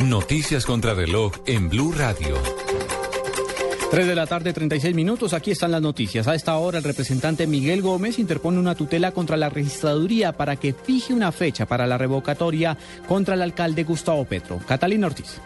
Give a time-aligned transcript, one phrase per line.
[0.00, 2.36] Noticias contra reloj en Blue Radio.
[3.90, 5.34] 3 de la tarde, 36 minutos.
[5.34, 6.26] Aquí están las noticias.
[6.26, 10.72] A esta hora, el representante Miguel Gómez interpone una tutela contra la registraduría para que
[10.72, 12.76] fije una fecha para la revocatoria
[13.06, 14.58] contra el alcalde Gustavo Petro.
[14.66, 15.40] Catalina Ortiz.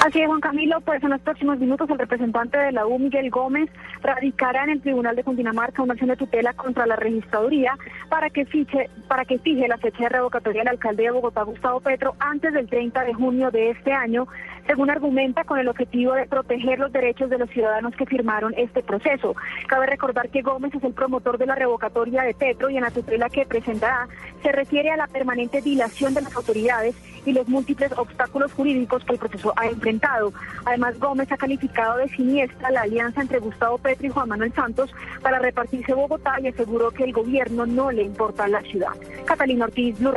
[0.00, 3.30] Así es, Juan Camilo, pues en los próximos minutos el representante de la U, Miguel
[3.30, 3.70] Gómez,
[4.02, 7.76] radicará en el Tribunal de Cundinamarca una acción de tutela contra la registraduría
[8.08, 11.80] para que, fiche, para que fije la fecha de revocatoria del alcalde de Bogotá, Gustavo
[11.80, 14.26] Petro, antes del 30 de junio de este año,
[14.66, 18.82] según argumenta con el objetivo de proteger los derechos de los ciudadanos que firmaron este
[18.82, 19.34] proceso.
[19.68, 22.90] Cabe recordar que Gómez es el promotor de la revocatoria de Petro y en la
[22.90, 24.08] tutela que presentará
[24.42, 29.12] se refiere a la permanente dilación de las autoridades y los múltiples obstáculos jurídicos que
[29.12, 30.32] el proceso ha enfrentado.
[30.64, 34.94] Además, Gómez ha calificado de siniestra la alianza entre Gustavo Petro y Juan Manuel Santos
[35.20, 38.92] para repartirse Bogotá y aseguró que el gobierno no le importa la ciudad.
[39.24, 40.12] Catalina Ortiz, Blue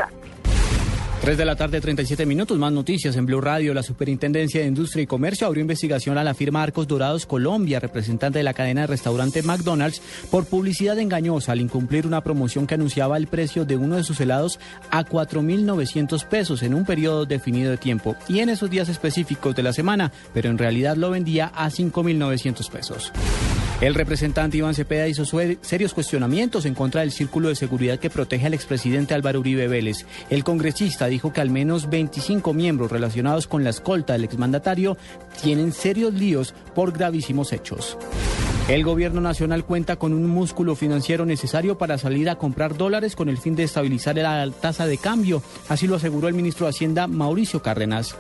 [1.26, 2.60] 3 de la tarde, 37 minutos.
[2.60, 3.74] Más noticias en Blue Radio.
[3.74, 8.38] La Superintendencia de Industria y Comercio abrió investigación a la firma Arcos Dorados Colombia, representante
[8.38, 13.18] de la cadena de restaurante McDonald's, por publicidad engañosa al incumplir una promoción que anunciaba
[13.18, 14.60] el precio de uno de sus helados
[14.92, 19.64] a 4.900 pesos en un periodo definido de tiempo y en esos días específicos de
[19.64, 23.12] la semana, pero en realidad lo vendía a 5.900 pesos.
[23.82, 28.48] El representante Iván Cepeda hizo serios cuestionamientos en contra del círculo de seguridad que protege
[28.48, 30.06] al expresidente Álvaro Uribe Vélez.
[30.30, 34.98] El congresista dijo que al menos 25 miembros relacionados con la escolta del exmandatario
[35.42, 37.98] tienen serios líos por gravísimos hechos.
[38.70, 43.28] El gobierno nacional cuenta con un músculo financiero necesario para salir a comprar dólares con
[43.28, 47.08] el fin de estabilizar la tasa de cambio, así lo aseguró el ministro de Hacienda
[47.08, 48.16] Mauricio Cárdenas.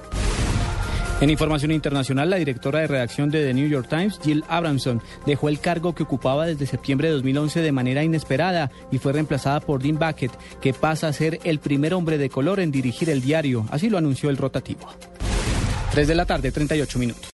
[1.22, 5.48] En información internacional, la directora de redacción de The New York Times, Jill Abramson, dejó
[5.48, 9.82] el cargo que ocupaba desde septiembre de 2011 de manera inesperada y fue reemplazada por
[9.82, 13.66] Dean Bucket, que pasa a ser el primer hombre de color en dirigir el diario.
[13.72, 14.90] Así lo anunció el rotativo.
[15.92, 17.24] 3 de la tarde, 38 minutos.